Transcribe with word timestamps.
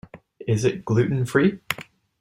Is 0.47 0.65
it 0.65 0.83
gluten-free? 0.83 1.59